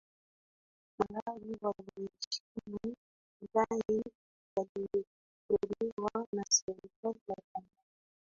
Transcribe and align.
malawi 0.99 1.57
waliheshimu 1.61 2.95
madai 3.53 4.13
yaliyotolewa 4.57 6.25
na 6.33 6.43
serikali 6.49 7.21
ya 7.27 7.35
tanzania 7.53 7.83